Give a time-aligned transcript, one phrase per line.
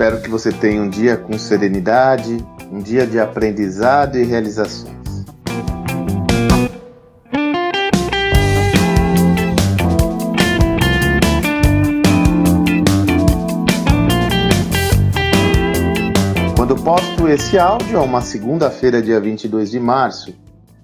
[0.00, 2.42] Espero que você tenha um dia com serenidade,
[2.72, 4.96] um dia de aprendizado e realizações.
[16.56, 20.34] Quando posto esse áudio, é uma segunda-feira, dia 22 de março,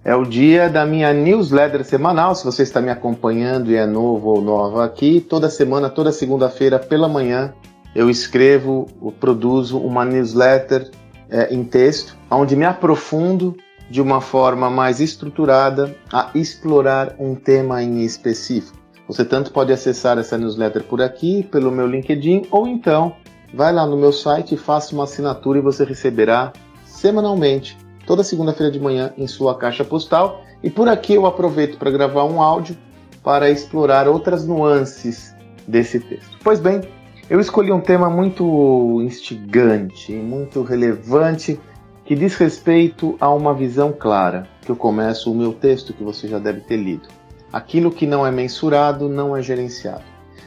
[0.05, 2.35] é o dia da minha newsletter semanal.
[2.35, 6.79] Se você está me acompanhando e é novo ou nova aqui, toda semana, toda segunda-feira
[6.79, 7.55] pela manhã,
[7.97, 10.91] eu escrevo, eu produzo uma newsletter
[11.31, 13.57] é, em texto, onde me aprofundo
[13.91, 18.77] de uma forma mais estruturada a explorar um tema em específico.
[19.09, 23.17] Você tanto pode acessar essa newsletter por aqui, pelo meu LinkedIn, ou então
[23.55, 26.53] vai lá no meu site e faça uma assinatura e você receberá
[26.85, 30.43] semanalmente toda segunda-feira de manhã em sua caixa postal.
[30.63, 32.77] E por aqui eu aproveito para gravar um áudio
[33.23, 35.35] para explorar outras nuances
[35.67, 36.37] desse texto.
[36.45, 36.83] Pois bem,
[37.29, 41.59] eu escolhi um tema muito instigante, muito relevante,
[42.05, 46.29] que diz respeito a uma visão clara, que eu começo o meu texto que você
[46.29, 47.09] já deve ter lido.
[47.53, 50.05] Aquilo que não é mensurado não é gerenciado.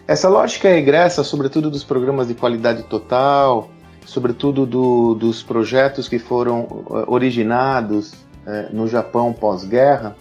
[0.08, 3.70] Essa lógica é egressa, sobretudo dos programas de qualidade total,
[4.06, 8.14] sobretudo do, dos projetos que foram eh, originados
[8.46, 10.16] é, no Japão pós-guerra,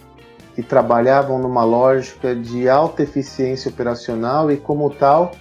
[0.55, 5.31] que trabalhavam numa lógica de alta eficiência operacional e, como tal,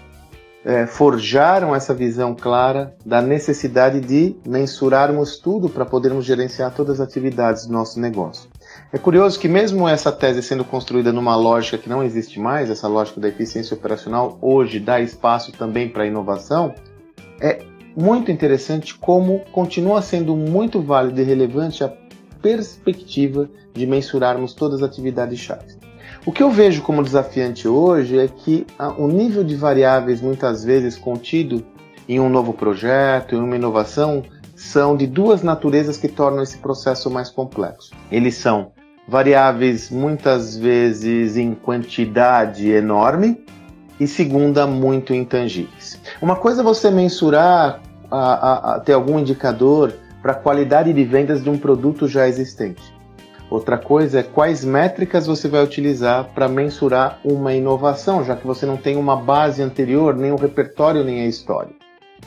[0.65, 7.09] é, forjaram essa visão clara da necessidade de mensurarmos tudo para podermos gerenciar todas as
[7.09, 8.51] atividades do nosso negócio.
[8.93, 12.89] É curioso que, mesmo essa tese sendo construída numa lógica que não existe mais, essa
[12.89, 16.75] lógica da eficiência operacional, hoje dá espaço também para a inovação,
[17.41, 17.61] é
[17.97, 21.93] muito interessante como continua sendo muito válido e relevante a
[22.43, 25.78] perspectiva de mensurarmos todas as atividades chaves.
[26.27, 28.67] O que eu vejo como desafiante hoje é que
[28.99, 31.65] o nível de variáveis muitas vezes contido
[32.09, 34.23] em um novo projeto, em uma inovação,
[34.55, 37.93] são de duas naturezas que tornam esse processo mais complexo.
[38.11, 38.73] Eles são
[39.07, 43.43] variáveis muitas vezes em quantidade enorme
[43.99, 45.99] e segunda muito intangíveis.
[46.21, 47.81] Uma coisa é você mensurar
[48.11, 52.29] a, a, a ter algum indicador para a qualidade de vendas de um produto já
[52.29, 52.98] existente.
[53.51, 58.67] Outra coisa é quais métricas você vai utilizar para mensurar uma inovação, já que você
[58.67, 61.73] não tem uma base anterior, nem o repertório, nem a história.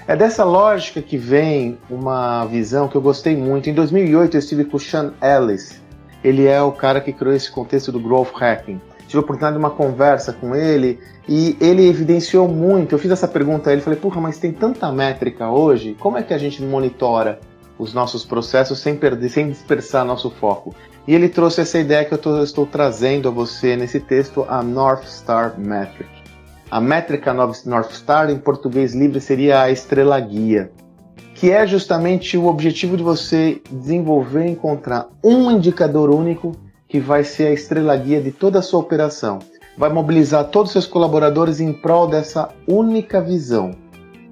[0.08, 3.70] É dessa lógica que vem uma visão que eu gostei muito.
[3.70, 5.80] Em 2008 eu estive com o Sean Ellis.
[6.24, 8.82] Ele é o cara que criou esse contexto do growth hacking.
[9.08, 12.96] Tive a oportunidade de uma conversa com ele e ele evidenciou muito.
[12.96, 16.24] Eu fiz essa pergunta a ele, falei: "Porra, mas tem tanta métrica hoje, como é
[16.24, 17.40] que a gente monitora
[17.82, 20.76] os nossos processos sem perder, sem dispersar nosso foco?"
[21.08, 24.62] E ele trouxe essa ideia que eu tô, estou trazendo a você nesse texto, a
[24.62, 26.10] North Star Metric.
[26.70, 30.72] A métrica North Star, em português livre, seria a estrela guia,
[31.34, 36.54] que é justamente o objetivo de você desenvolver e encontrar um indicador único
[36.88, 39.40] que vai ser a estrela guia de toda a sua operação
[39.78, 43.72] vai mobilizar todos os seus colaboradores em prol dessa única visão.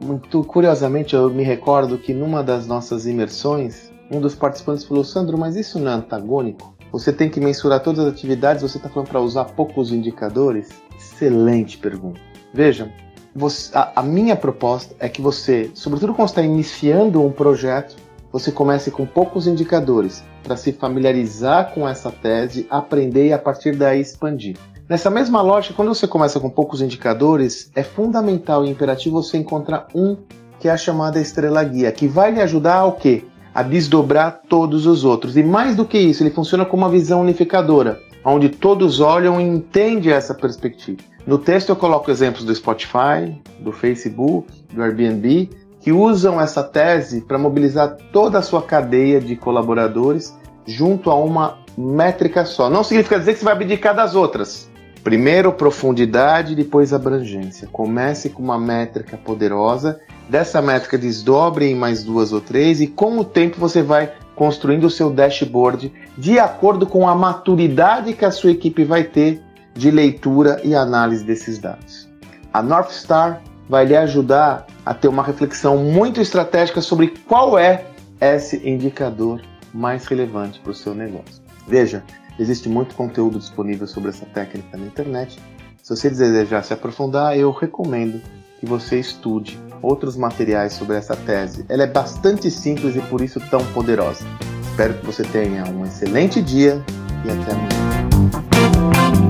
[0.02, 5.38] Muito curiosamente, eu me recordo que numa das nossas imersões, um dos participantes falou: Sandro,
[5.38, 6.74] mas isso não é antagônico?
[6.92, 10.70] Você tem que mensurar todas as atividades, você está falando para usar poucos indicadores?
[10.98, 12.20] Excelente pergunta.
[12.54, 12.92] Veja,
[13.36, 17.96] você, a, a minha proposta é que você, sobretudo quando está iniciando um projeto,
[18.32, 23.76] você comece com poucos indicadores para se familiarizar com essa tese, aprender e a partir
[23.76, 24.58] daí expandir.
[24.90, 29.86] Nessa mesma lógica, quando você começa com poucos indicadores, é fundamental e imperativo você encontrar
[29.94, 30.18] um
[30.60, 33.24] que é a chamada estrela guia, que vai lhe ajudar ao quê?
[33.54, 35.38] A desdobrar todos os outros.
[35.38, 39.44] E mais do que isso, ele funciona como uma visão unificadora, onde todos olham e
[39.44, 40.98] entendem essa perspectiva.
[41.24, 45.52] No texto eu coloco exemplos do Spotify, do Facebook, do Airbnb,
[45.82, 50.36] que usam essa tese para mobilizar toda a sua cadeia de colaboradores
[50.66, 52.70] junto a uma métrica só.
[52.70, 54.69] Não significa dizer que você vai abdicar das outras,
[55.04, 57.68] Primeiro profundidade, depois abrangência.
[57.72, 63.18] Comece com uma métrica poderosa, dessa métrica desdobre em mais duas ou três e com
[63.18, 68.32] o tempo você vai construindo o seu dashboard de acordo com a maturidade que a
[68.32, 69.42] sua equipe vai ter
[69.74, 72.08] de leitura e análise desses dados.
[72.54, 77.86] A North Star vai lhe ajudar a ter uma reflexão muito estratégica sobre qual é
[78.20, 79.42] esse indicador
[79.74, 81.42] mais relevante para o seu negócio.
[81.68, 82.04] Veja,
[82.40, 85.38] Existe muito conteúdo disponível sobre essa técnica na internet.
[85.84, 88.22] Se você desejar se aprofundar, eu recomendo
[88.60, 91.66] que você estude outros materiais sobre essa tese.
[91.68, 94.26] Ela é bastante simples e por isso tão poderosa.
[94.72, 96.82] Espero que você tenha um excelente dia
[97.26, 99.29] e até amanhã.